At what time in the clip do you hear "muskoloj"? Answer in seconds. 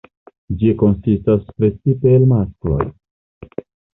2.31-2.89